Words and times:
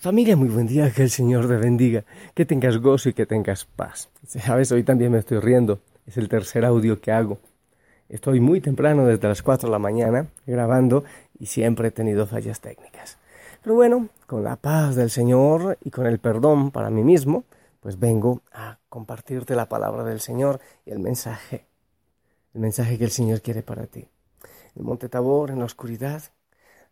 Familia, 0.00 0.36
muy 0.36 0.48
buen 0.48 0.68
día, 0.68 0.92
que 0.92 1.02
el 1.02 1.10
Señor 1.10 1.48
te 1.48 1.56
bendiga, 1.56 2.04
que 2.32 2.46
tengas 2.46 2.78
gozo 2.78 3.08
y 3.08 3.14
que 3.14 3.26
tengas 3.26 3.64
paz. 3.64 4.10
Sabes, 4.24 4.70
hoy 4.70 4.84
también 4.84 5.10
me 5.10 5.18
estoy 5.18 5.40
riendo, 5.40 5.80
es 6.06 6.16
el 6.16 6.28
tercer 6.28 6.64
audio 6.64 7.00
que 7.00 7.10
hago. 7.10 7.40
Estoy 8.08 8.38
muy 8.38 8.60
temprano, 8.60 9.04
desde 9.04 9.26
las 9.26 9.42
4 9.42 9.66
de 9.66 9.72
la 9.72 9.80
mañana, 9.80 10.28
grabando 10.46 11.02
y 11.36 11.46
siempre 11.46 11.88
he 11.88 11.90
tenido 11.90 12.28
fallas 12.28 12.60
técnicas. 12.60 13.18
Pero 13.60 13.74
bueno, 13.74 14.08
con 14.28 14.44
la 14.44 14.54
paz 14.54 14.94
del 14.94 15.10
Señor 15.10 15.78
y 15.82 15.90
con 15.90 16.06
el 16.06 16.20
perdón 16.20 16.70
para 16.70 16.90
mí 16.90 17.02
mismo, 17.02 17.42
pues 17.80 17.98
vengo 17.98 18.42
a 18.52 18.78
compartirte 18.88 19.56
la 19.56 19.68
palabra 19.68 20.04
del 20.04 20.20
Señor 20.20 20.60
y 20.86 20.92
el 20.92 21.00
mensaje, 21.00 21.66
el 22.54 22.60
mensaje 22.60 22.98
que 22.98 23.04
el 23.04 23.10
Señor 23.10 23.42
quiere 23.42 23.64
para 23.64 23.88
ti. 23.88 24.06
En 24.76 24.84
Monte 24.84 25.08
Tabor, 25.08 25.50
en 25.50 25.58
la 25.58 25.64
oscuridad, 25.64 26.22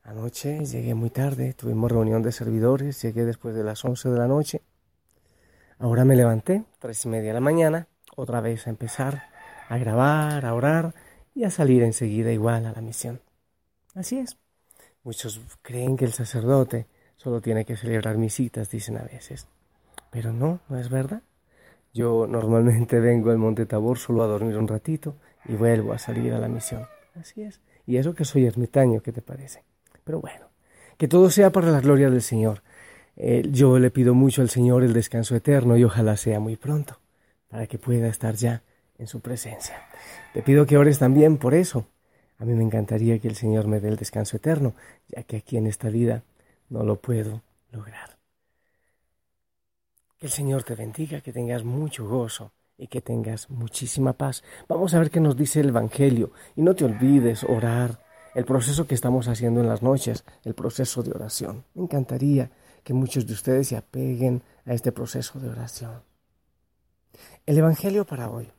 Anoche 0.07 0.65
llegué 0.65 0.95
muy 0.95 1.11
tarde, 1.11 1.53
tuvimos 1.53 1.91
reunión 1.91 2.23
de 2.23 2.31
servidores, 2.31 3.03
llegué 3.03 3.25
después 3.25 3.57
de 3.57 3.65
las 3.65 3.85
11 3.85 4.09
de 4.09 4.17
la 4.17 4.29
noche. 4.29 4.63
Ahora 5.81 6.05
me 6.05 6.15
levanté, 6.15 6.65
tres 6.79 7.05
y 7.05 7.09
media 7.09 7.31
de 7.31 7.35
la 7.35 7.41
mañana, 7.41 7.89
otra 8.15 8.41
vez 8.41 8.69
a 8.69 8.71
empezar 8.71 9.25
a 9.69 9.79
grabar, 9.79 10.47
a 10.47 10.55
orar 10.55 10.95
y 11.35 11.43
a 11.43 11.51
salir 11.51 11.83
enseguida 11.83 12.31
igual 12.31 12.67
a 12.67 12.73
la 12.73 12.81
misión. 12.83 13.21
Así 13.97 14.19
es. 14.19 14.37
Muchos 15.03 15.41
creen 15.61 15.97
que 15.97 16.05
el 16.05 16.13
sacerdote 16.13 16.87
solo 17.17 17.41
tiene 17.41 17.65
que 17.65 17.77
celebrar 17.77 18.17
misitas, 18.17 18.71
dicen 18.71 18.99
a 18.99 19.03
veces. 19.03 19.49
Pero 20.13 20.33
no, 20.33 20.61
no 20.69 20.79
es 20.79 20.89
verdad. 20.89 21.23
Yo 21.93 22.29
normalmente 22.29 23.01
vengo 23.01 23.33
al 23.33 23.39
Monte 23.39 23.67
Tabor 23.67 23.99
solo 23.99 24.23
a 24.23 24.29
dormir 24.29 24.57
un 24.57 24.69
ratito 24.69 25.17
y 25.47 25.57
vuelvo 25.57 25.93
a 25.93 25.99
salir 25.99 26.33
a 26.33 26.39
la 26.39 26.47
misión. 26.47 26.87
Así 27.17 27.43
es. 27.43 27.61
Y 27.87 27.97
eso 27.97 28.15
que 28.15 28.25
soy 28.25 28.47
ermitaño, 28.47 29.01
¿qué 29.01 29.11
te 29.11 29.21
parece? 29.21 29.65
Pero 30.07 30.21
bueno, 30.21 30.47
que 30.99 31.09
todo 31.09 31.31
sea 31.31 31.51
para 31.51 31.73
la 31.73 31.81
gloria 31.81 32.09
del 32.09 32.23
Señor. 32.23 32.63
Eh, 33.17 33.43
yo 33.51 33.81
le 33.81 33.91
pido 33.91 34.15
mucho 34.15 34.41
al 34.41 34.51
Señor 34.51 34.85
el 34.85 34.93
descanso 34.93 35.35
eterno 35.35 35.77
y 35.77 35.83
ojalá 35.83 36.17
sea 36.17 36.39
muy 36.39 36.55
pronto, 36.55 37.01
para 37.49 37.67
que 37.67 37.77
pueda 37.77 38.07
estar 38.07 38.37
ya 38.37 38.63
en 38.99 39.09
su 39.09 39.21
presencia. 39.21 39.83
Te 40.33 40.43
pido 40.43 40.65
que 40.65 40.79
ores 40.79 41.01
también 41.01 41.39
por 41.39 41.55
eso. 41.55 41.89
A 42.39 42.45
mí 42.45 42.55
me 42.55 42.63
encantaría 42.63 43.19
que 43.19 43.27
el 43.27 43.35
Señor 43.35 43.67
me 43.67 43.81
dé 43.81 43.89
el 43.89 43.97
descanso 43.97 44.37
eterno, 44.37 44.75
ya 45.09 45.25
que 45.25 45.39
aquí 45.39 45.57
en 45.57 45.67
esta 45.67 45.89
vida 45.89 46.23
no 46.69 46.85
lo 46.85 47.01
puedo 47.01 47.43
lograr. 47.73 48.17
Que 50.19 50.27
el 50.27 50.33
Señor 50.33 50.63
te 50.63 50.77
bendiga, 50.77 51.21
que 51.21 51.33
tengas 51.33 51.65
mucho 51.65 52.07
gozo 52.07 52.53
y 52.79 52.87
que 52.87 53.01
tengas 53.01 53.51
muchísima 53.51 54.13
paz. 54.13 54.45
Vamos 54.69 54.95
a 54.95 55.01
ver 55.01 55.11
qué 55.11 55.19
nos 55.19 55.37
dice 55.37 55.59
el 55.59 55.71
Evangelio 55.71 56.31
y 56.55 56.63
no 56.63 56.77
te 56.77 56.85
olvides 56.85 57.43
orar 57.43 58.06
el 58.37 58.45
proceso 58.45 58.87
que 58.87 58.95
estamos 58.95 59.29
haciendo 59.29 59.63
en 59.63 59.67
las 59.67 59.83
noches, 59.83 60.23
el 60.45 60.53
proceso 60.53 61.03
de 61.03 61.11
oración. 61.11 61.65
Me 61.73 61.85
encantaría 61.85 62.51
que 62.85 62.93
muchos 62.93 63.27
de 63.27 63.33
ustedes 63.33 63.69
se 63.69 63.79
apeguen 63.79 64.43
a 64.67 64.75
este 64.75 64.93
proceso 64.93 65.41
de 65.41 65.49
oración. 65.49 66.03
El 67.47 67.57
Evangelio 67.57 68.05
para 68.05 68.29
hoy. 68.29 68.53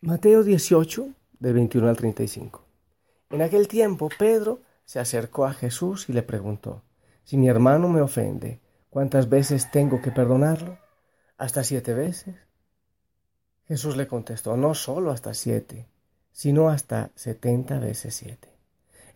Mateo 0.00 0.44
18, 0.44 1.08
del 1.40 1.54
21 1.54 1.88
al 1.88 1.96
35. 1.96 2.62
En 3.30 3.42
aquel 3.42 3.66
tiempo 3.66 4.08
Pedro 4.16 4.60
se 4.84 5.00
acercó 5.00 5.46
a 5.46 5.52
Jesús 5.52 6.08
y 6.08 6.12
le 6.12 6.22
preguntó, 6.22 6.84
si 7.24 7.36
mi 7.36 7.48
hermano 7.48 7.88
me 7.88 8.00
ofende, 8.00 8.60
¿cuántas 8.90 9.28
veces 9.28 9.72
tengo 9.72 10.00
que 10.00 10.12
perdonarlo? 10.12 10.78
¿Hasta 11.36 11.64
siete 11.64 11.94
veces? 11.94 12.36
Jesús 13.66 13.96
le 13.96 14.06
contestó, 14.06 14.56
no 14.56 14.74
solo 14.74 15.10
hasta 15.10 15.34
siete 15.34 15.88
sino 16.38 16.68
hasta 16.68 17.10
setenta 17.16 17.80
veces 17.80 18.14
siete. 18.14 18.48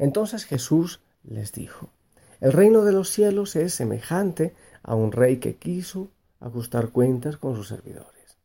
Entonces 0.00 0.44
Jesús 0.44 1.02
les 1.22 1.52
dijo, 1.52 1.88
el 2.40 2.52
reino 2.52 2.82
de 2.82 2.90
los 2.90 3.10
cielos 3.10 3.54
es 3.54 3.74
semejante 3.74 4.56
a 4.82 4.96
un 4.96 5.12
rey 5.12 5.36
que 5.36 5.54
quiso 5.54 6.10
ajustar 6.40 6.88
cuentas 6.88 7.36
con 7.36 7.54
sus 7.54 7.68
servidores. 7.68 8.38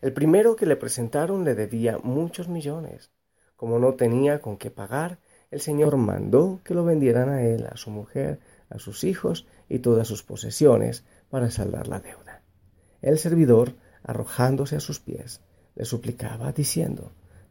El 0.00 0.12
primero 0.12 0.56
que 0.56 0.66
le 0.66 0.74
presentaron 0.74 1.44
le 1.44 1.54
debía 1.54 1.98
muchos 1.98 2.48
millones. 2.48 3.12
Como 3.54 3.78
no 3.78 3.94
tenía 3.94 4.40
con 4.40 4.56
qué 4.56 4.72
pagar, 4.72 5.20
el 5.52 5.60
Señor 5.60 5.96
mandó 5.96 6.60
que 6.64 6.74
lo 6.74 6.84
vendieran 6.84 7.28
a 7.28 7.44
él, 7.44 7.68
a 7.70 7.76
su 7.76 7.90
mujer, 7.90 8.40
a 8.68 8.80
sus 8.80 9.04
hijos 9.04 9.46
y 9.68 9.78
todas 9.78 10.08
sus 10.08 10.24
posesiones 10.24 11.04
para 11.30 11.52
saldar 11.52 11.86
la 11.86 12.00
deuda. 12.00 12.42
El 13.00 13.16
servidor, 13.16 13.74
arrojándose 14.02 14.74
a 14.74 14.80
sus 14.80 14.98
pies, 14.98 15.40
le 15.76 15.84
suplicaba, 15.84 16.50
diciendo, 16.50 17.12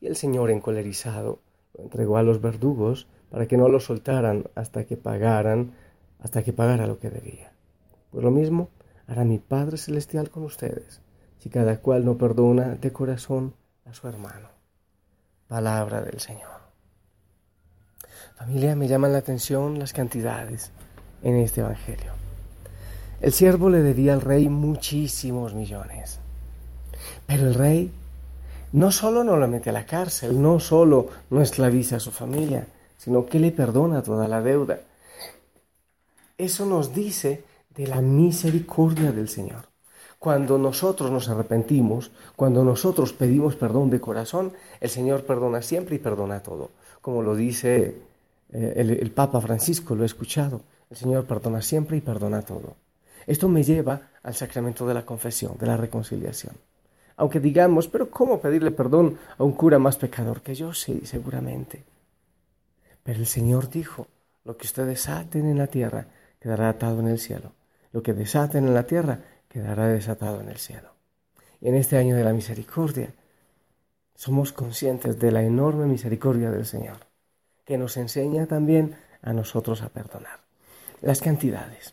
Y 0.00 0.06
el 0.06 0.16
Señor, 0.16 0.50
encolerizado, 0.50 1.40
lo 1.76 1.84
entregó 1.84 2.16
a 2.16 2.22
los 2.22 2.40
verdugos 2.40 3.06
para 3.30 3.46
que 3.46 3.56
no 3.56 3.68
lo 3.68 3.80
soltaran 3.80 4.44
hasta 4.54 4.84
que 4.84 4.96
pagaran, 4.96 5.72
hasta 6.18 6.42
que 6.42 6.52
pagara 6.52 6.86
lo 6.86 6.98
que 6.98 7.10
debía. 7.10 7.52
Pues 8.10 8.24
lo 8.24 8.30
mismo 8.30 8.70
hará 9.06 9.24
mi 9.24 9.38
Padre 9.38 9.76
Celestial 9.76 10.30
con 10.30 10.44
ustedes, 10.44 11.00
si 11.38 11.48
cada 11.48 11.80
cual 11.80 12.04
no 12.04 12.16
perdona 12.16 12.76
de 12.76 12.92
corazón 12.92 13.54
a 13.84 13.94
su 13.94 14.08
hermano. 14.08 14.48
Palabra 15.48 16.00
del 16.02 16.20
Señor. 16.20 16.60
Familia, 18.36 18.74
me 18.74 18.88
llaman 18.88 19.12
la 19.12 19.18
atención 19.18 19.78
las 19.78 19.92
cantidades 19.92 20.72
en 21.22 21.36
este 21.36 21.60
Evangelio. 21.60 22.12
El 23.20 23.32
siervo 23.32 23.68
le 23.68 23.82
debía 23.82 24.14
al 24.14 24.22
rey 24.22 24.48
muchísimos 24.48 25.54
millones, 25.54 26.20
pero 27.26 27.46
el 27.46 27.54
rey 27.54 27.92
no 28.72 28.92
solo 28.92 29.24
no 29.24 29.36
lo 29.36 29.48
mete 29.48 29.70
a 29.70 29.72
la 29.72 29.86
cárcel, 29.86 30.40
no 30.40 30.60
solo 30.60 31.08
no 31.30 31.40
esclaviza 31.40 31.96
a 31.96 32.00
su 32.00 32.10
familia, 32.10 32.66
sino 32.96 33.26
que 33.26 33.40
le 33.40 33.50
perdona 33.50 34.02
toda 34.02 34.28
la 34.28 34.42
deuda. 34.42 34.80
Eso 36.38 36.66
nos 36.66 36.94
dice 36.94 37.44
de 37.74 37.86
la 37.86 38.00
misericordia 38.00 39.12
del 39.12 39.28
Señor. 39.28 39.68
Cuando 40.18 40.58
nosotros 40.58 41.10
nos 41.10 41.28
arrepentimos, 41.28 42.10
cuando 42.36 42.62
nosotros 42.62 43.12
pedimos 43.12 43.56
perdón 43.56 43.90
de 43.90 44.00
corazón, 44.00 44.52
el 44.80 44.90
Señor 44.90 45.24
perdona 45.24 45.62
siempre 45.62 45.96
y 45.96 45.98
perdona 45.98 46.42
todo. 46.42 46.70
Como 47.00 47.22
lo 47.22 47.34
dice 47.34 47.96
eh, 48.52 48.72
el, 48.76 48.90
el 48.90 49.10
Papa 49.12 49.40
Francisco, 49.40 49.94
lo 49.94 50.02
he 50.02 50.06
escuchado. 50.06 50.60
El 50.90 50.96
Señor 50.96 51.24
perdona 51.24 51.62
siempre 51.62 51.96
y 51.96 52.00
perdona 52.02 52.42
todo. 52.42 52.76
Esto 53.26 53.48
me 53.48 53.62
lleva 53.62 54.10
al 54.22 54.34
sacramento 54.34 54.86
de 54.86 54.94
la 54.94 55.06
confesión, 55.06 55.56
de 55.58 55.66
la 55.66 55.76
reconciliación. 55.76 56.54
Aunque 57.20 57.38
digamos, 57.38 57.86
pero 57.86 58.10
¿cómo 58.10 58.40
pedirle 58.40 58.70
perdón 58.70 59.18
a 59.36 59.44
un 59.44 59.52
cura 59.52 59.78
más 59.78 59.98
pecador 59.98 60.40
que 60.40 60.54
yo? 60.54 60.72
Sí, 60.72 61.02
seguramente. 61.04 61.84
Pero 63.02 63.18
el 63.18 63.26
Señor 63.26 63.68
dijo, 63.68 64.06
lo 64.42 64.56
que 64.56 64.66
ustedes 64.66 65.06
aten 65.06 65.44
en 65.44 65.58
la 65.58 65.66
tierra 65.66 66.06
quedará 66.40 66.70
atado 66.70 67.00
en 67.00 67.08
el 67.08 67.18
cielo. 67.18 67.52
Lo 67.92 68.02
que 68.02 68.14
desaten 68.14 68.66
en 68.66 68.72
la 68.72 68.86
tierra 68.86 69.20
quedará 69.50 69.88
desatado 69.88 70.40
en 70.40 70.48
el 70.48 70.56
cielo. 70.56 70.94
Y 71.60 71.68
en 71.68 71.74
este 71.74 71.98
año 71.98 72.16
de 72.16 72.24
la 72.24 72.32
misericordia, 72.32 73.12
somos 74.14 74.54
conscientes 74.54 75.18
de 75.18 75.30
la 75.30 75.42
enorme 75.42 75.84
misericordia 75.84 76.50
del 76.50 76.64
Señor, 76.64 77.06
que 77.66 77.76
nos 77.76 77.98
enseña 77.98 78.46
también 78.46 78.96
a 79.20 79.34
nosotros 79.34 79.82
a 79.82 79.90
perdonar. 79.90 80.40
Las 81.02 81.20
cantidades. 81.20 81.92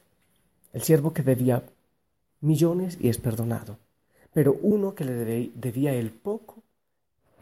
El 0.72 0.84
siervo 0.84 1.12
que 1.12 1.24
debía 1.24 1.64
millones 2.40 2.98
y 3.02 3.10
es 3.10 3.18
perdonado 3.18 3.78
pero 4.38 4.56
uno 4.62 4.94
que 4.94 5.04
le 5.04 5.50
debía 5.56 5.96
el 5.96 6.12
poco 6.12 6.62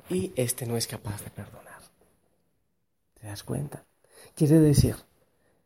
y 0.09 0.31
éste 0.37 0.65
no 0.65 0.77
es 0.77 0.87
capaz 0.87 1.21
de 1.25 1.29
perdonar. 1.29 1.81
¿Te 3.19 3.27
das 3.27 3.43
cuenta? 3.43 3.83
Quiere 4.33 4.61
decir 4.61 4.95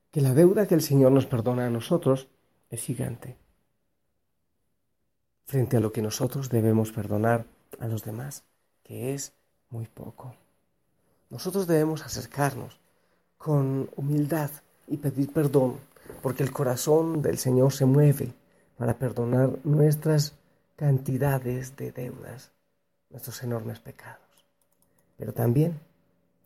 que 0.10 0.22
la 0.22 0.34
deuda 0.34 0.66
que 0.66 0.74
el 0.74 0.82
Señor 0.82 1.12
nos 1.12 1.28
perdona 1.28 1.68
a 1.68 1.70
nosotros 1.70 2.30
es 2.72 2.82
gigante 2.82 3.38
frente 5.46 5.78
a 5.78 5.80
lo 5.80 5.92
que 5.92 6.02
nosotros 6.02 6.50
debemos 6.50 6.92
perdonar 6.92 7.46
a 7.80 7.88
los 7.88 8.04
demás, 8.04 8.44
que 8.82 9.14
es 9.14 9.34
muy 9.70 9.86
poco. 9.86 10.34
Nosotros 11.30 11.68
debemos 11.68 12.04
acercarnos 12.04 12.80
con 13.38 13.88
humildad 13.96 14.50
y 14.88 14.98
pedir 14.98 15.32
perdón, 15.32 15.76
porque 16.24 16.42
el 16.42 16.52
corazón 16.52 17.22
del 17.22 17.38
Señor 17.38 17.72
se 17.72 17.86
mueve 17.86 18.34
para 18.80 18.98
perdonar 18.98 19.60
nuestras 19.64 20.39
cantidades 20.80 21.76
de 21.76 21.92
deudas, 21.92 22.54
nuestros 23.10 23.44
enormes 23.44 23.82
pecados. 23.82 24.46
Pero 25.18 25.34
también 25.34 25.78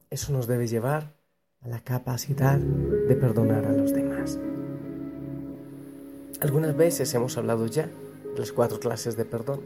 eso 0.09 0.33
nos 0.33 0.47
debe 0.47 0.65
llevar 0.65 1.13
a 1.62 1.68
la 1.68 1.81
capacidad 1.81 2.57
de 2.57 3.15
perdonar 3.15 3.63
a 3.68 3.74
los 3.74 3.94
demás. 3.94 4.39
Algunas 6.41 6.75
veces 6.75 7.13
hemos 7.13 7.38
hablado 7.38 7.68
ya 7.68 7.85
de 7.85 8.39
las 8.39 8.51
cuatro 8.51 8.80
clases 8.80 9.15
de 9.18 9.25
perdón 9.25 9.62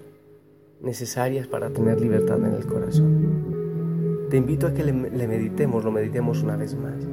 necesarias 0.82 1.48
para 1.48 1.70
tener 1.70 2.02
libertad 2.02 2.38
en 2.44 2.54
el 2.54 2.68
corazón. 2.68 4.28
Te 4.30 4.36
invito 4.36 4.68
a 4.68 4.74
que 4.74 4.84
le, 4.84 4.92
meditemos, 4.92 5.86
lo 5.86 5.92
meditemos 5.92 6.44
una 6.44 6.58
vez 6.58 6.76
más. 6.76 7.08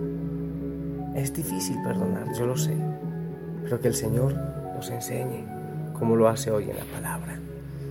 Es 1.15 1.33
difícil 1.33 1.77
perdonar, 1.85 2.35
yo 2.37 2.47
lo 2.47 2.57
sé, 2.57 2.75
pero 3.63 3.81
que 3.81 3.87
el 3.87 3.95
Señor 3.95 4.35
nos 4.75 4.91
enseñe 4.91 5.64
como 5.99 6.17
lo 6.17 6.29
hace 6.29 6.51
hoy 6.51 6.65
en 6.65 6.77
la 6.77 6.85
palabra. 6.85 7.39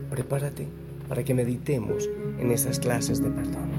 Prepárate 0.09 0.67
para 1.09 1.23
que 1.23 1.33
meditemos 1.33 2.09
en 2.39 2.51
esas 2.51 2.79
clases 2.79 3.21
de 3.21 3.29
perdón. 3.31 3.72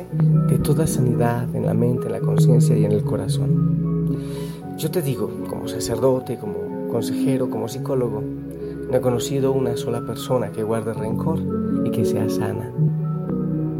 De 0.00 0.58
toda 0.58 0.86
sanidad 0.86 1.54
en 1.54 1.66
la 1.66 1.74
mente, 1.74 2.06
en 2.06 2.12
la 2.12 2.20
conciencia 2.20 2.76
y 2.76 2.84
en 2.84 2.92
el 2.92 3.04
corazón. 3.04 4.16
Yo 4.78 4.90
te 4.90 5.02
digo, 5.02 5.30
como 5.48 5.68
sacerdote, 5.68 6.38
como 6.38 6.88
consejero, 6.88 7.50
como 7.50 7.68
psicólogo, 7.68 8.22
no 8.22 8.96
he 8.96 9.00
conocido 9.00 9.52
una 9.52 9.76
sola 9.76 10.04
persona 10.04 10.50
que 10.50 10.62
guarde 10.62 10.92
rencor 10.94 11.40
y 11.84 11.90
que 11.90 12.04
sea 12.04 12.28
sana. 12.28 12.72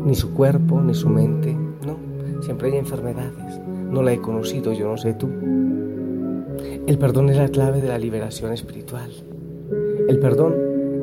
Ni 0.05 0.14
su 0.14 0.32
cuerpo, 0.32 0.81
ni 0.81 0.94
su 0.94 1.09
mente, 1.09 1.55
no. 1.55 1.97
Siempre 2.43 2.70
hay 2.70 2.79
enfermedades. 2.79 3.61
No 3.91 4.03
la 4.03 4.12
he 4.12 4.20
conocido, 4.20 4.73
yo 4.73 4.88
no 4.88 4.97
sé 4.97 5.15
tú. 5.15 5.29
El 6.87 6.99
perdón 6.99 7.29
es 7.31 7.37
la 7.37 7.49
clave 7.49 7.81
de 7.81 7.88
la 7.88 7.99
liberación 7.99 8.53
espiritual. 8.53 9.11
El 10.08 10.19
perdón 10.19 10.55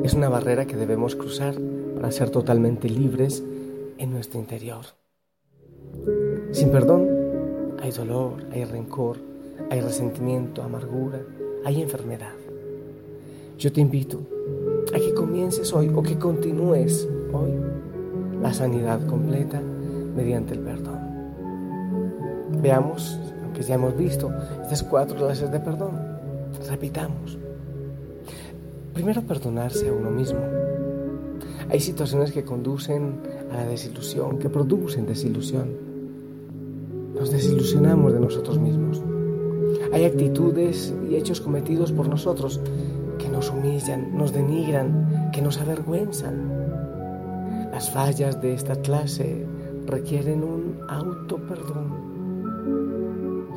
es 0.04 0.14
una 0.14 0.28
barrera 0.28 0.66
que 0.66 0.76
debemos 0.76 1.16
cruzar 1.16 1.54
para 1.94 2.10
ser 2.10 2.30
totalmente 2.30 2.88
libres 2.88 3.44
en 3.98 4.10
nuestro 4.10 4.40
interior. 4.40 4.99
Sin 6.52 6.70
perdón 6.70 7.08
hay 7.80 7.92
dolor, 7.92 8.44
hay 8.52 8.64
rencor, 8.64 9.18
hay 9.70 9.80
resentimiento, 9.80 10.62
amargura, 10.62 11.20
hay 11.64 11.80
enfermedad. 11.80 12.32
Yo 13.56 13.72
te 13.72 13.80
invito 13.80 14.20
a 14.92 14.98
que 14.98 15.14
comiences 15.14 15.72
hoy 15.72 15.90
o 15.94 16.02
que 16.02 16.18
continúes 16.18 17.08
hoy 17.32 17.52
la 18.42 18.52
sanidad 18.52 19.06
completa 19.06 19.60
mediante 20.16 20.54
el 20.54 20.60
perdón. 20.60 20.98
Veamos, 22.60 23.18
aunque 23.44 23.62
ya 23.62 23.74
hemos 23.74 23.96
visto 23.96 24.32
estas 24.62 24.82
cuatro 24.82 25.16
clases 25.16 25.52
de 25.52 25.60
perdón, 25.60 25.92
repitamos. 26.68 27.38
Primero 28.92 29.22
perdonarse 29.22 29.88
a 29.88 29.92
uno 29.92 30.10
mismo. 30.10 30.40
Hay 31.70 31.78
situaciones 31.78 32.32
que 32.32 32.44
conducen 32.44 33.20
a 33.52 33.58
la 33.58 33.66
desilusión, 33.66 34.38
que 34.38 34.50
producen 34.50 35.06
desilusión. 35.06 35.89
Nos 37.14 37.30
desilusionamos 37.30 38.12
de 38.12 38.20
nosotros 38.20 38.58
mismos. 38.58 39.02
Hay 39.92 40.04
actitudes 40.04 40.94
y 41.08 41.16
hechos 41.16 41.40
cometidos 41.40 41.92
por 41.92 42.08
nosotros 42.08 42.60
que 43.18 43.28
nos 43.28 43.50
humillan, 43.50 44.16
nos 44.16 44.32
denigran, 44.32 45.30
que 45.32 45.42
nos 45.42 45.58
avergüenzan. 45.58 46.48
Las 47.72 47.90
fallas 47.90 48.40
de 48.40 48.54
esta 48.54 48.76
clase 48.76 49.46
requieren 49.86 50.42
un 50.42 50.76
auto 50.88 51.36
perdón. 51.36 52.10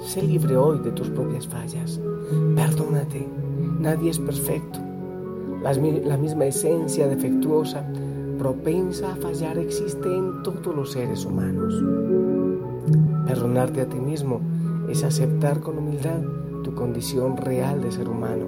Sé 0.05 0.21
libre 0.21 0.57
hoy 0.57 0.79
de 0.79 0.91
tus 0.91 1.09
propias 1.09 1.47
fallas. 1.47 1.99
Perdónate. 2.55 3.27
Nadie 3.79 4.11
es 4.11 4.19
perfecto. 4.19 4.79
La 5.61 6.17
misma 6.17 6.45
esencia 6.45 7.07
defectuosa 7.07 7.85
propensa 8.37 9.13
a 9.13 9.15
fallar 9.15 9.57
existe 9.57 10.13
en 10.13 10.43
todos 10.43 10.75
los 10.75 10.91
seres 10.91 11.23
humanos. 11.25 12.32
Perdonarte 13.25 13.79
a 13.79 13.85
ti 13.87 13.99
mismo 13.99 14.41
es 14.89 15.03
aceptar 15.03 15.61
con 15.61 15.77
humildad 15.77 16.21
tu 16.63 16.75
condición 16.75 17.37
real 17.37 17.81
de 17.81 17.91
ser 17.91 18.09
humano. 18.09 18.45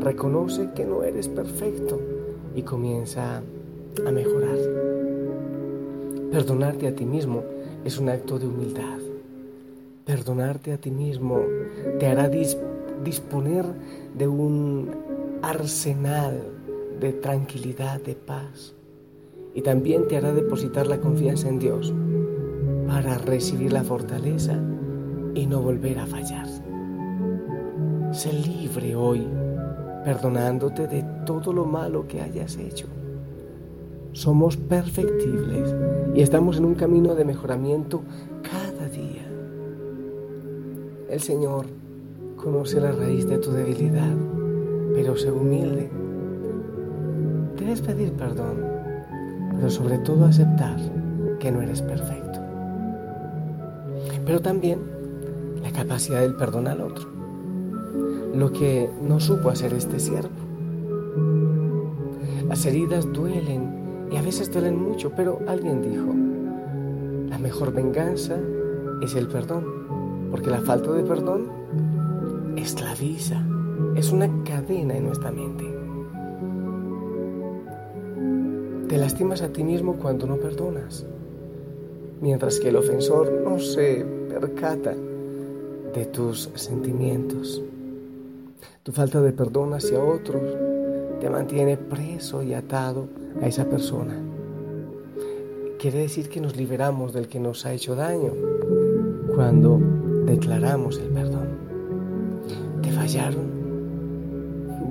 Reconoce 0.00 0.70
que 0.74 0.86
no 0.86 1.02
eres 1.02 1.28
perfecto 1.28 2.00
y 2.54 2.62
comienza 2.62 3.42
a 4.06 4.10
mejorar. 4.10 4.56
Perdonarte 6.32 6.88
a 6.88 6.94
ti 6.94 7.04
mismo 7.04 7.42
es 7.84 7.98
un 7.98 8.08
acto 8.08 8.38
de 8.38 8.46
humildad. 8.46 8.98
Perdonarte 10.06 10.72
a 10.72 10.78
ti 10.78 10.90
mismo 10.90 11.42
te 11.98 12.06
hará 12.06 12.30
disponer 13.04 13.66
de 14.16 14.26
un 14.26 14.90
arsenal 15.42 16.40
de 16.98 17.12
tranquilidad, 17.12 18.00
de 18.00 18.14
paz. 18.14 18.74
Y 19.54 19.60
también 19.60 20.08
te 20.08 20.16
hará 20.16 20.32
depositar 20.32 20.86
la 20.86 21.00
confianza 21.00 21.48
en 21.48 21.58
Dios 21.58 21.92
para 22.90 23.18
recibir 23.18 23.72
la 23.72 23.84
fortaleza 23.84 24.58
y 25.34 25.46
no 25.46 25.62
volver 25.62 26.00
a 26.00 26.06
fallar. 26.06 26.48
Sé 28.10 28.32
libre 28.32 28.96
hoy, 28.96 29.24
perdonándote 30.04 30.88
de 30.88 31.04
todo 31.24 31.52
lo 31.52 31.64
malo 31.64 32.08
que 32.08 32.20
hayas 32.20 32.56
hecho. 32.56 32.88
Somos 34.10 34.56
perfectibles 34.56 35.72
y 36.16 36.22
estamos 36.22 36.58
en 36.58 36.64
un 36.64 36.74
camino 36.74 37.14
de 37.14 37.24
mejoramiento 37.24 38.02
cada 38.42 38.88
día. 38.88 39.24
El 41.08 41.20
Señor 41.20 41.66
conoce 42.34 42.80
la 42.80 42.90
raíz 42.90 43.28
de 43.28 43.38
tu 43.38 43.52
debilidad, 43.52 44.16
pero 44.96 45.16
sé 45.16 45.30
humilde 45.30 45.90
Debes 47.56 47.82
pedir 47.82 48.12
perdón, 48.14 48.56
pero 49.54 49.68
sobre 49.68 49.98
todo 49.98 50.24
aceptar 50.24 50.78
que 51.38 51.52
no 51.52 51.60
eres 51.60 51.82
perfecto. 51.82 52.29
Pero 54.24 54.40
también 54.40 54.78
la 55.62 55.70
capacidad 55.72 56.20
del 56.20 56.34
perdón 56.34 56.68
al 56.68 56.80
otro. 56.80 57.08
Lo 58.34 58.52
que 58.52 58.90
no 59.02 59.20
supo 59.20 59.50
hacer 59.50 59.74
este 59.74 59.98
siervo. 59.98 60.30
Las 62.48 62.64
heridas 62.66 63.12
duelen 63.12 64.08
y 64.10 64.16
a 64.16 64.22
veces 64.22 64.52
duelen 64.52 64.80
mucho, 64.80 65.12
pero 65.14 65.40
alguien 65.46 65.82
dijo, 65.82 66.12
la 67.28 67.38
mejor 67.38 67.72
venganza 67.72 68.36
es 69.00 69.14
el 69.14 69.28
perdón, 69.28 69.64
porque 70.30 70.50
la 70.50 70.60
falta 70.60 70.90
de 70.92 71.04
perdón 71.04 71.48
esclaviza, 72.56 73.42
es 73.94 74.10
una 74.12 74.28
cadena 74.44 74.96
en 74.96 75.06
nuestra 75.06 75.30
mente. 75.30 75.64
Te 78.88 78.98
lastimas 78.98 79.42
a 79.42 79.52
ti 79.52 79.62
mismo 79.62 79.94
cuando 79.94 80.26
no 80.26 80.36
perdonas, 80.36 81.06
mientras 82.20 82.60
que 82.60 82.68
el 82.68 82.76
ofensor 82.76 83.32
no 83.44 83.58
se 83.58 84.04
percata 84.28 84.94
de 85.94 86.06
tus 86.06 86.50
sentimientos. 86.54 87.62
Tu 88.82 88.92
falta 88.92 89.20
de 89.20 89.32
perdón 89.32 89.74
hacia 89.74 90.02
otros 90.02 90.42
te 91.20 91.28
mantiene 91.28 91.76
preso 91.76 92.42
y 92.42 92.54
atado 92.54 93.08
a 93.42 93.46
esa 93.46 93.64
persona. 93.66 94.14
Quiere 95.78 96.00
decir 96.00 96.28
que 96.28 96.40
nos 96.40 96.56
liberamos 96.56 97.12
del 97.12 97.28
que 97.28 97.40
nos 97.40 97.64
ha 97.64 97.72
hecho 97.72 97.94
daño 97.94 98.32
cuando 99.34 99.80
declaramos 100.26 100.98
el 100.98 101.08
perdón. 101.08 101.48
¿Te 102.82 102.92
fallaron? 102.92 103.50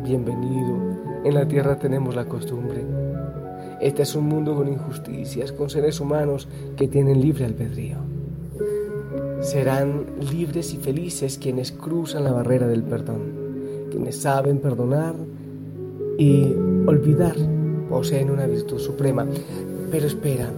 Bienvenido. 0.03 0.77
En 1.23 1.33
la 1.33 1.47
tierra 1.47 1.77
tenemos 1.77 2.15
la 2.15 2.25
costumbre 2.25 2.83
este 3.81 4.03
es 4.03 4.15
un 4.15 4.25
mundo 4.25 4.55
con 4.55 4.67
injusticias, 4.67 5.51
con 5.51 5.69
seres 5.69 5.99
humanos 5.99 6.47
que 6.75 6.87
tienen 6.87 7.21
libre 7.21 7.45
albedrío. 7.45 7.97
Serán 9.41 10.05
libres 10.31 10.73
y 10.73 10.77
felices 10.77 11.37
quienes 11.37 11.71
cruzan 11.71 12.25
la 12.25 12.33
barrera 12.33 12.67
del 12.67 12.83
perdón, 12.83 13.87
quienes 13.89 14.17
saben 14.17 14.59
perdonar 14.59 15.15
y 16.17 16.53
olvidar, 16.85 17.35
poseen 17.89 18.29
una 18.29 18.47
virtud 18.47 18.79
suprema. 18.79 19.25
Pero 19.91 20.07
espera, 20.07 20.51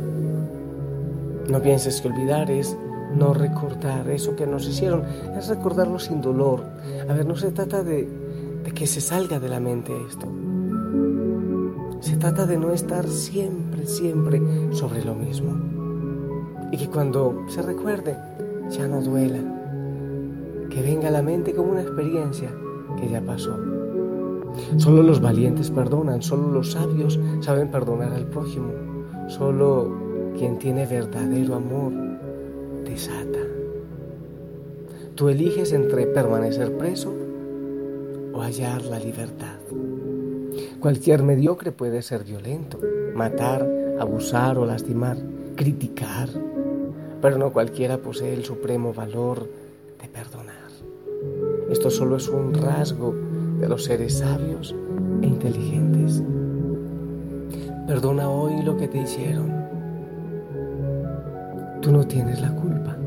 No 1.49 1.61
pienses 1.61 2.01
que 2.01 2.07
olvidar 2.07 2.49
es 2.49 2.77
no 3.17 3.33
recordar 3.33 4.09
eso 4.09 4.35
que 4.35 4.47
nos 4.47 4.67
hicieron, 4.67 5.03
es 5.37 5.47
recordarlo 5.47 5.99
sin 5.99 6.21
dolor. 6.21 6.63
A 7.07 7.13
ver, 7.13 7.25
no 7.25 7.35
se 7.35 7.51
trata 7.51 7.83
de, 7.83 8.07
de 8.63 8.71
que 8.71 8.87
se 8.87 9.01
salga 9.01 9.39
de 9.39 9.49
la 9.49 9.59
mente 9.59 9.91
esto. 10.07 10.27
Se 12.01 12.17
trata 12.17 12.47
de 12.47 12.57
no 12.57 12.71
estar 12.71 13.07
siempre, 13.07 13.85
siempre 13.85 14.41
sobre 14.71 15.05
lo 15.05 15.13
mismo. 15.13 15.53
Y 16.71 16.77
que 16.77 16.87
cuando 16.87 17.45
se 17.47 17.61
recuerde, 17.61 18.17
ya 18.69 18.87
no 18.87 19.01
duela. 19.01 19.39
Que 20.69 20.81
venga 20.81 21.09
a 21.09 21.11
la 21.11 21.21
mente 21.21 21.53
como 21.53 21.71
una 21.71 21.83
experiencia 21.83 22.49
que 22.99 23.07
ya 23.07 23.21
pasó. 23.21 23.55
Solo 24.77 25.03
los 25.03 25.21
valientes 25.21 25.69
perdonan, 25.69 26.21
solo 26.21 26.51
los 26.51 26.71
sabios 26.71 27.19
saben 27.39 27.69
perdonar 27.69 28.13
al 28.13 28.25
prójimo. 28.25 28.71
Solo 29.27 30.33
quien 30.37 30.57
tiene 30.57 30.87
verdadero 30.87 31.55
amor 31.55 31.93
desata. 32.83 33.39
Tú 35.15 35.29
eliges 35.29 35.71
entre 35.71 36.07
permanecer 36.07 36.75
preso 36.77 37.13
o 38.33 38.41
hallar 38.41 38.83
la 38.85 38.97
libertad. 38.97 39.60
Cualquier 40.81 41.21
mediocre 41.21 41.71
puede 41.71 42.01
ser 42.01 42.23
violento, 42.23 42.79
matar, 43.13 43.69
abusar 43.99 44.57
o 44.57 44.65
lastimar, 44.65 45.15
criticar, 45.55 46.27
pero 47.21 47.37
no 47.37 47.53
cualquiera 47.53 47.99
posee 47.99 48.33
el 48.33 48.43
supremo 48.43 48.91
valor 48.91 49.47
de 50.01 50.07
perdonar. 50.07 50.71
Esto 51.69 51.91
solo 51.91 52.17
es 52.17 52.27
un 52.27 52.55
rasgo 52.55 53.13
de 53.59 53.69
los 53.69 53.83
seres 53.83 54.17
sabios 54.17 54.75
e 55.21 55.27
inteligentes. 55.27 56.23
Perdona 57.85 58.27
hoy 58.27 58.63
lo 58.63 58.75
que 58.75 58.87
te 58.87 59.03
hicieron. 59.03 59.53
Tú 61.79 61.91
no 61.91 62.07
tienes 62.07 62.41
la 62.41 62.55
culpa. 62.55 62.97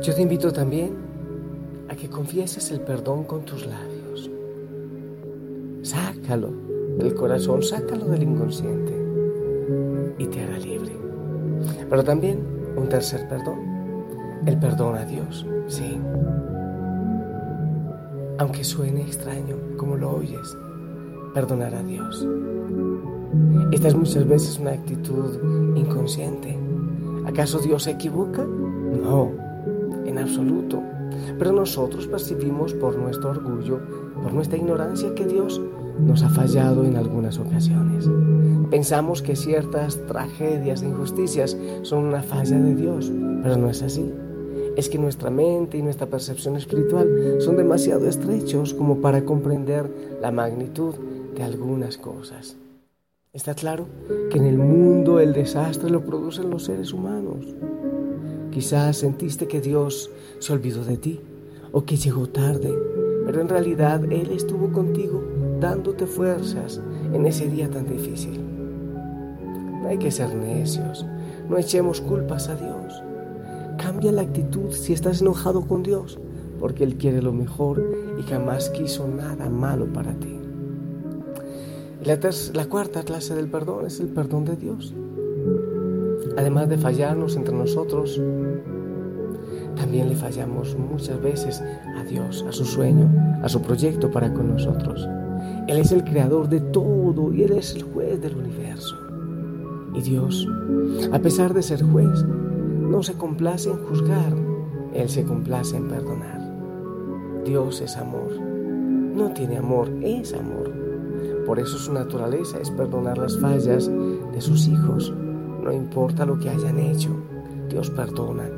Yo 0.00 0.14
te 0.14 0.22
invito 0.22 0.50
también 0.50 1.09
a 1.90 1.96
que 1.96 2.08
confieses 2.08 2.70
el 2.70 2.80
perdón 2.82 3.24
con 3.24 3.44
tus 3.44 3.66
labios. 3.66 4.30
Sácalo 5.82 6.52
del 6.98 7.14
corazón, 7.14 7.64
sácalo 7.64 8.06
del 8.06 8.22
inconsciente 8.22 8.94
y 10.16 10.26
te 10.26 10.44
hará 10.44 10.56
libre. 10.58 10.96
Pero 11.88 12.04
también 12.04 12.38
un 12.76 12.88
tercer 12.88 13.26
perdón, 13.28 13.58
el 14.46 14.56
perdón 14.60 14.98
a 14.98 15.04
Dios, 15.04 15.44
sí. 15.66 16.00
Aunque 18.38 18.62
suene 18.62 19.02
extraño, 19.02 19.56
como 19.76 19.96
lo 19.96 20.12
oyes, 20.12 20.56
perdonar 21.34 21.74
a 21.74 21.82
Dios. 21.82 22.24
Esta 23.72 23.88
es 23.88 23.96
muchas 23.96 24.28
veces 24.28 24.60
una 24.60 24.72
actitud 24.72 25.74
inconsciente. 25.76 26.56
¿Acaso 27.26 27.58
Dios 27.58 27.82
se 27.82 27.90
equivoca? 27.90 28.44
No, 28.44 29.32
en 30.04 30.18
absoluto. 30.18 30.80
Pero 31.38 31.52
nosotros 31.52 32.06
percibimos 32.06 32.74
por 32.74 32.96
nuestro 32.96 33.30
orgullo, 33.30 33.80
por 34.22 34.32
nuestra 34.32 34.58
ignorancia, 34.58 35.14
que 35.14 35.26
Dios 35.26 35.60
nos 35.98 36.22
ha 36.22 36.28
fallado 36.30 36.84
en 36.84 36.96
algunas 36.96 37.38
ocasiones. 37.38 38.08
Pensamos 38.70 39.22
que 39.22 39.36
ciertas 39.36 39.98
tragedias 40.06 40.82
e 40.82 40.86
injusticias 40.86 41.56
son 41.82 42.04
una 42.04 42.22
falla 42.22 42.58
de 42.58 42.74
Dios, 42.74 43.12
pero 43.42 43.56
no 43.56 43.68
es 43.68 43.82
así. 43.82 44.12
Es 44.76 44.88
que 44.88 44.98
nuestra 44.98 45.30
mente 45.30 45.78
y 45.78 45.82
nuestra 45.82 46.06
percepción 46.06 46.56
espiritual 46.56 47.36
son 47.40 47.56
demasiado 47.56 48.06
estrechos 48.06 48.72
como 48.72 49.00
para 49.00 49.24
comprender 49.24 49.90
la 50.20 50.30
magnitud 50.30 50.94
de 51.34 51.42
algunas 51.42 51.98
cosas. 51.98 52.56
Está 53.32 53.54
claro 53.54 53.86
que 54.30 54.38
en 54.38 54.46
el 54.46 54.58
mundo 54.58 55.20
el 55.20 55.32
desastre 55.32 55.90
lo 55.90 56.04
producen 56.04 56.50
los 56.50 56.64
seres 56.64 56.92
humanos. 56.92 57.54
Quizás 58.52 58.96
sentiste 58.96 59.46
que 59.46 59.60
Dios 59.60 60.10
se 60.40 60.52
olvidó 60.52 60.84
de 60.84 60.96
ti 60.96 61.20
o 61.70 61.84
que 61.84 61.96
llegó 61.96 62.28
tarde, 62.28 62.74
pero 63.24 63.40
en 63.40 63.48
realidad 63.48 64.02
Él 64.10 64.32
estuvo 64.32 64.72
contigo 64.72 65.22
dándote 65.60 66.06
fuerzas 66.06 66.80
en 67.12 67.26
ese 67.26 67.48
día 67.48 67.70
tan 67.70 67.86
difícil. 67.86 68.40
No 69.82 69.88
hay 69.88 69.98
que 69.98 70.10
ser 70.10 70.34
necios, 70.34 71.06
no 71.48 71.58
echemos 71.58 72.00
culpas 72.00 72.48
a 72.48 72.56
Dios. 72.56 73.02
Cambia 73.78 74.10
la 74.10 74.22
actitud 74.22 74.72
si 74.72 74.92
estás 74.92 75.20
enojado 75.20 75.62
con 75.62 75.84
Dios, 75.84 76.18
porque 76.58 76.82
Él 76.82 76.96
quiere 76.96 77.22
lo 77.22 77.32
mejor 77.32 77.82
y 78.18 78.22
jamás 78.22 78.68
quiso 78.70 79.06
nada 79.06 79.48
malo 79.48 79.92
para 79.92 80.12
ti. 80.14 80.38
La, 82.04 82.18
la 82.54 82.66
cuarta 82.66 83.04
clase 83.04 83.34
del 83.34 83.48
perdón 83.48 83.86
es 83.86 84.00
el 84.00 84.08
perdón 84.08 84.44
de 84.44 84.56
Dios. 84.56 84.94
Además 86.36 86.68
de 86.68 86.78
fallarnos 86.78 87.36
entre 87.36 87.54
nosotros, 87.54 88.20
también 89.76 90.08
le 90.08 90.16
fallamos 90.16 90.76
muchas 90.76 91.20
veces 91.20 91.62
a 91.96 92.04
Dios, 92.04 92.44
a 92.48 92.52
su 92.52 92.64
sueño, 92.64 93.08
a 93.42 93.48
su 93.48 93.62
proyecto 93.62 94.10
para 94.10 94.32
con 94.32 94.52
nosotros. 94.52 95.08
Él 95.68 95.78
es 95.78 95.92
el 95.92 96.04
creador 96.04 96.48
de 96.48 96.60
todo 96.60 97.32
y 97.32 97.42
Él 97.42 97.52
es 97.52 97.74
el 97.74 97.82
juez 97.84 98.20
del 98.20 98.36
universo. 98.36 98.96
Y 99.94 100.02
Dios, 100.02 100.46
a 101.12 101.18
pesar 101.18 101.54
de 101.54 101.62
ser 101.62 101.82
juez, 101.82 102.24
no 102.24 103.02
se 103.02 103.14
complace 103.14 103.70
en 103.70 103.78
juzgar, 103.86 104.34
Él 104.94 105.08
se 105.08 105.24
complace 105.24 105.76
en 105.76 105.88
perdonar. 105.88 106.40
Dios 107.44 107.80
es 107.80 107.96
amor. 107.96 108.30
No 109.14 109.32
tiene 109.32 109.56
amor, 109.56 109.90
es 110.02 110.34
amor. 110.34 110.70
Por 111.46 111.58
eso 111.58 111.78
su 111.78 111.92
naturaleza 111.92 112.58
es 112.60 112.70
perdonar 112.70 113.18
las 113.18 113.38
fallas 113.38 113.90
de 114.32 114.40
sus 114.40 114.68
hijos. 114.68 115.12
No 115.70 115.76
importa 115.76 116.26
lo 116.26 116.36
que 116.36 116.50
hayan 116.50 116.80
hecho, 116.80 117.10
Dios 117.68 117.90
perdona. 117.90 118.50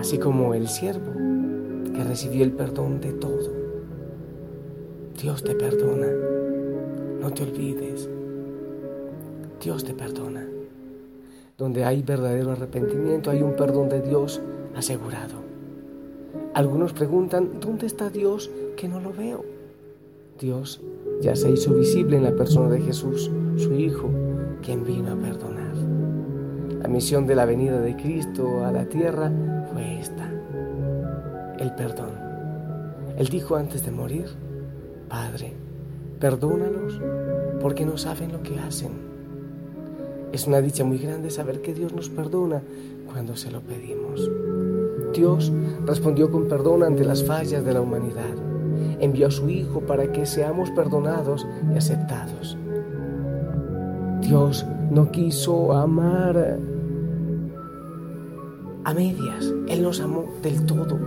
Así 0.00 0.18
como 0.18 0.52
el 0.52 0.66
siervo 0.66 1.12
que 1.94 2.02
recibió 2.02 2.42
el 2.42 2.50
perdón 2.50 3.00
de 3.00 3.12
todo. 3.12 3.52
Dios 5.22 5.44
te 5.44 5.54
perdona. 5.54 6.08
No 7.20 7.30
te 7.30 7.44
olvides. 7.44 8.10
Dios 9.62 9.84
te 9.84 9.94
perdona. 9.94 10.44
Donde 11.56 11.84
hay 11.84 12.02
verdadero 12.02 12.50
arrepentimiento, 12.50 13.30
hay 13.30 13.42
un 13.42 13.54
perdón 13.54 13.88
de 13.88 14.02
Dios 14.02 14.42
asegurado. 14.74 15.44
Algunos 16.54 16.92
preguntan, 16.92 17.60
¿dónde 17.60 17.86
está 17.86 18.10
Dios 18.10 18.50
que 18.76 18.88
no 18.88 18.98
lo 18.98 19.12
veo? 19.12 19.44
Dios 20.40 20.82
ya 21.20 21.36
se 21.36 21.52
hizo 21.52 21.72
visible 21.72 22.16
en 22.16 22.24
la 22.24 22.34
persona 22.34 22.68
de 22.68 22.80
Jesús, 22.80 23.30
su 23.56 23.74
Hijo, 23.74 24.10
quien 24.60 24.84
vino 24.84 25.12
a 25.12 25.16
perdonar. 25.16 25.53
La 26.84 26.90
misión 26.90 27.26
de 27.26 27.34
la 27.34 27.46
venida 27.46 27.80
de 27.80 27.96
Cristo 27.96 28.62
a 28.62 28.70
la 28.70 28.84
tierra 28.84 29.32
fue 29.72 30.00
esta, 30.00 30.30
el 31.58 31.74
perdón. 31.74 32.10
Él 33.16 33.28
dijo 33.28 33.56
antes 33.56 33.86
de 33.86 33.90
morir, 33.90 34.26
Padre, 35.08 35.54
perdónalos 36.20 37.00
porque 37.62 37.86
no 37.86 37.96
saben 37.96 38.32
lo 38.32 38.42
que 38.42 38.60
hacen. 38.60 38.90
Es 40.30 40.46
una 40.46 40.60
dicha 40.60 40.84
muy 40.84 40.98
grande 40.98 41.30
saber 41.30 41.62
que 41.62 41.72
Dios 41.72 41.94
nos 41.94 42.10
perdona 42.10 42.60
cuando 43.10 43.34
se 43.34 43.50
lo 43.50 43.62
pedimos. 43.62 44.30
Dios 45.14 45.50
respondió 45.86 46.30
con 46.30 46.48
perdón 46.48 46.82
ante 46.82 47.02
las 47.02 47.24
fallas 47.24 47.64
de 47.64 47.72
la 47.72 47.80
humanidad 47.80 48.34
envió 49.00 49.28
a 49.28 49.30
su 49.30 49.48
Hijo 49.48 49.80
para 49.80 50.12
que 50.12 50.26
seamos 50.26 50.70
perdonados 50.72 51.46
y 51.72 51.78
aceptados. 51.78 52.58
Dios 54.20 54.66
no 54.90 55.10
quiso 55.10 55.72
amar 55.72 56.58
a 58.84 58.94
medias, 58.94 59.52
Él 59.68 59.82
nos 59.82 60.00
amó 60.00 60.26
del 60.42 60.64
todo. 60.66 60.98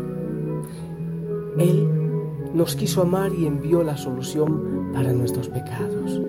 Él 1.57 1.87
nos 2.53 2.75
quiso 2.75 3.01
amar 3.01 3.31
y 3.33 3.45
envió 3.45 3.83
la 3.83 3.97
solución 3.97 4.91
para 4.93 5.13
nuestros 5.13 5.47
pecados. 5.49 6.21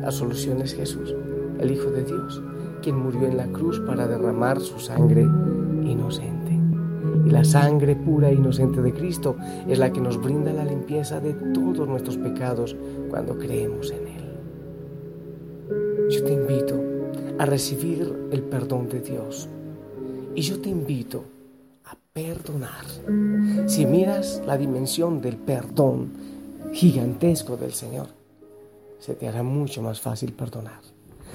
La 0.00 0.10
solución 0.10 0.60
es 0.62 0.74
Jesús, 0.74 1.14
el 1.58 1.70
Hijo 1.70 1.90
de 1.90 2.04
Dios, 2.04 2.42
quien 2.82 2.96
murió 2.96 3.26
en 3.26 3.36
la 3.36 3.46
cruz 3.46 3.80
para 3.80 4.06
derramar 4.06 4.60
su 4.60 4.78
sangre 4.78 5.22
inocente. 5.22 6.58
Y 7.26 7.30
la 7.30 7.44
sangre 7.44 7.94
pura 7.96 8.30
e 8.30 8.34
inocente 8.34 8.82
de 8.82 8.92
Cristo 8.92 9.36
es 9.68 9.78
la 9.78 9.92
que 9.92 10.00
nos 10.00 10.20
brinda 10.20 10.52
la 10.52 10.64
limpieza 10.64 11.20
de 11.20 11.34
todos 11.54 11.86
nuestros 11.88 12.16
pecados 12.18 12.76
cuando 13.10 13.38
creemos 13.38 13.90
en 13.90 14.06
Él. 14.06 14.22
Yo 16.10 16.24
te 16.24 16.32
invito 16.32 16.80
a 17.38 17.46
recibir 17.46 18.12
el 18.30 18.42
perdón 18.42 18.88
de 18.88 19.00
Dios. 19.00 19.48
Y 20.34 20.42
yo 20.42 20.60
te 20.60 20.70
invito 20.70 21.24
a 21.84 21.96
perdonar. 22.12 22.84
Si 23.66 23.86
miras 23.86 24.42
la 24.46 24.56
dimensión 24.56 25.20
del 25.20 25.36
perdón 25.36 26.12
gigantesco 26.72 27.56
del 27.56 27.72
Señor, 27.72 28.08
se 28.98 29.14
te 29.14 29.28
hará 29.28 29.42
mucho 29.42 29.82
más 29.82 30.00
fácil 30.00 30.32
perdonar. 30.32 30.80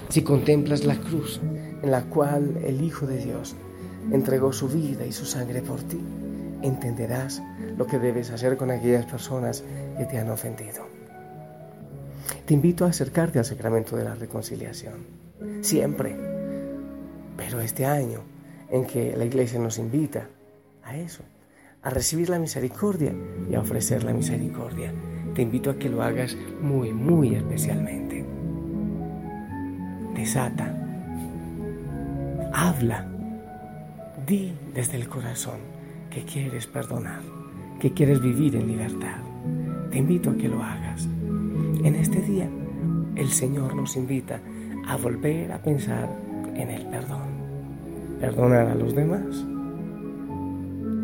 Si 0.10 0.22
contemplas 0.22 0.86
la 0.86 0.96
cruz 0.96 1.40
en 1.44 1.92
la 1.92 2.06
cual 2.06 2.58
el 2.64 2.82
Hijo 2.82 3.06
de 3.06 3.24
Dios 3.24 3.56
entregó 4.12 4.54
su 4.54 4.70
vida 4.70 5.06
y 5.06 5.12
su 5.12 5.26
sangre 5.26 5.62
por 5.62 5.82
ti, 5.82 6.00
entenderás 6.62 7.44
lo 7.78 7.86
que 7.86 8.00
debes 8.00 8.32
hacer 8.32 8.58
con 8.58 8.72
aquellas 8.72 9.06
personas 9.06 9.64
que 9.98 10.06
te 10.06 10.18
han 10.18 10.30
ofendido. 10.30 10.88
te 12.46 12.54
invito 12.54 12.86
a 12.86 12.90
acercarte 12.90 13.40
al 13.40 13.46
sacramento 13.46 13.98
de 13.98 14.06
la 14.06 14.16
reconciliación. 14.16 15.06
Siempre. 15.62 16.16
Pero 17.36 17.60
este 17.60 17.86
año 17.86 18.22
en 18.70 18.86
que 18.86 19.16
la 19.16 19.26
iglesia 19.26 19.60
nos 19.60 19.78
invita 19.78 20.28
a 20.84 20.98
eso, 20.98 21.24
a 21.82 21.90
recibir 21.90 22.30
la 22.30 22.40
misericordia 22.40 23.14
y 23.50 23.56
a 23.56 23.60
ofrecer 23.60 24.04
la 24.04 24.14
misericordia, 24.14 24.94
te 25.34 25.42
invito 25.42 25.70
a 25.70 25.78
que 25.78 25.90
lo 25.90 26.02
hagas 26.02 26.36
muy, 26.62 26.94
muy 26.94 27.36
especialmente. 27.36 28.26
Desata. 30.16 30.74
Habla. 32.54 33.08
Di 34.26 34.52
desde 34.74 34.98
el 34.98 35.08
corazón 35.08 35.60
que 36.10 36.24
quieres 36.24 36.66
perdonar, 36.66 37.22
que 37.80 37.94
quieres 37.94 38.20
vivir 38.20 38.56
en 38.56 38.68
libertad. 38.68 39.20
Te 39.92 40.00
invito 40.00 40.32
a 40.32 40.36
que 40.36 40.48
lo 40.48 40.62
hagas. 40.62 41.08
En 41.84 41.96
este 41.96 42.22
día, 42.22 42.50
el 43.16 43.30
Señor 43.30 43.76
nos 43.76 43.96
invita 43.96 44.42
a 44.88 44.98
volver 44.98 45.52
a 45.52 45.62
pensar 45.62 46.10
en 46.56 46.72
el 46.72 46.88
perdón. 46.88 47.37
Perdonar 48.20 48.68
a 48.68 48.76
los 48.76 48.96
demás, 48.96 49.46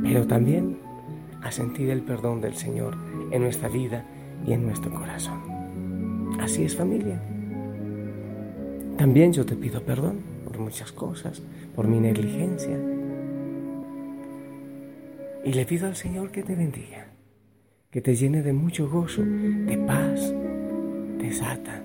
pero 0.02 0.26
también 0.26 0.78
a 1.42 1.52
sentir 1.52 1.90
el 1.90 2.02
perdón 2.02 2.42
del 2.42 2.56
Señor 2.56 2.96
en 3.32 3.44
nuestra 3.44 3.70
vida 3.70 4.06
y 4.46 4.54
en 4.54 4.66
nuestro 4.66 4.92
corazón. 4.92 5.40
Así 6.40 6.64
es 6.64 6.76
familia. 6.76 7.22
También 8.98 9.34
yo 9.34 9.46
te 9.46 9.56
pido 9.56 9.82
perdón 9.84 10.22
por 10.44 10.58
muchas 10.58 10.92
cosas, 10.92 11.42
por 11.76 11.88
mi 11.88 12.00
negligencia. 12.00 12.78
Y 15.46 15.54
le 15.54 15.66
pido 15.66 15.88
al 15.88 15.96
Señor 15.96 16.32
que 16.32 16.44
te 16.44 16.56
bendiga, 16.56 17.08
que 17.92 18.02
te 18.02 18.16
llene 18.16 18.42
de 18.42 18.54
mucho 18.54 18.90
gozo, 18.90 19.22
de 19.24 19.78
paz, 19.86 20.34
desata 21.20 21.84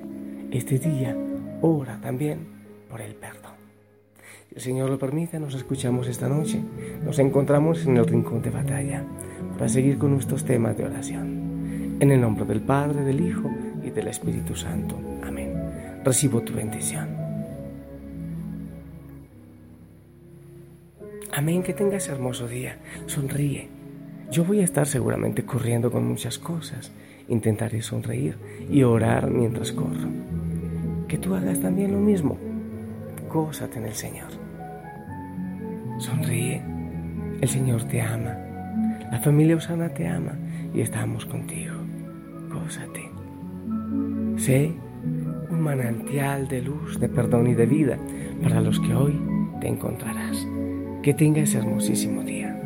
este 0.50 0.78
día, 0.78 1.16
ora 1.60 2.00
también 2.00 2.38
por 2.88 3.00
el 3.00 3.14
perdón. 3.14 3.47
El 4.54 4.60
Señor 4.60 4.90
lo 4.90 4.98
permite, 4.98 5.38
nos 5.38 5.54
escuchamos 5.54 6.08
esta 6.08 6.28
noche. 6.28 6.60
Nos 7.04 7.18
encontramos 7.18 7.84
en 7.86 7.96
el 7.96 8.06
rincón 8.06 8.42
de 8.42 8.50
batalla 8.50 9.04
para 9.52 9.68
seguir 9.68 9.98
con 9.98 10.12
nuestros 10.12 10.44
temas 10.44 10.76
de 10.76 10.84
oración. 10.84 11.98
En 12.00 12.10
el 12.10 12.20
nombre 12.20 12.44
del 12.44 12.60
Padre, 12.60 13.02
del 13.02 13.20
Hijo 13.20 13.50
y 13.84 13.90
del 13.90 14.08
Espíritu 14.08 14.54
Santo. 14.54 14.98
Amén. 15.22 15.52
Recibo 16.04 16.42
tu 16.42 16.54
bendición. 16.54 17.08
Amén, 21.32 21.62
que 21.62 21.74
tengas 21.74 22.08
hermoso 22.08 22.48
día. 22.48 22.78
Sonríe. 23.06 23.68
Yo 24.30 24.44
voy 24.44 24.60
a 24.60 24.64
estar 24.64 24.86
seguramente 24.86 25.44
corriendo 25.44 25.90
con 25.90 26.06
muchas 26.06 26.38
cosas 26.38 26.92
intentaré 27.28 27.82
sonreír 27.82 28.36
y 28.70 28.82
orar 28.82 29.30
mientras 29.30 29.72
corro. 29.72 30.08
Que 31.06 31.18
tú 31.18 31.34
hagas 31.34 31.60
también 31.60 31.92
lo 31.92 32.00
mismo. 32.00 32.38
Gózate 33.28 33.78
en 33.78 33.84
el 33.84 33.94
Señor. 33.94 34.30
Sonríe. 35.98 36.62
El 37.40 37.48
Señor 37.48 37.84
te 37.84 38.00
ama. 38.00 38.36
La 39.10 39.20
familia 39.20 39.56
Usana 39.56 39.88
te 39.90 40.08
ama 40.08 40.32
y 40.74 40.80
estamos 40.80 41.26
contigo. 41.26 41.74
Gózate. 42.48 43.10
Sé 44.36 44.72
un 45.50 45.60
manantial 45.60 46.48
de 46.48 46.62
luz, 46.62 46.98
de 46.98 47.08
perdón 47.08 47.48
y 47.48 47.54
de 47.54 47.66
vida 47.66 47.98
para 48.42 48.60
los 48.60 48.80
que 48.80 48.94
hoy 48.94 49.20
te 49.60 49.68
encontrarás. 49.68 50.46
Que 51.02 51.12
tengas 51.12 51.54
hermosísimo 51.54 52.22
día. 52.22 52.57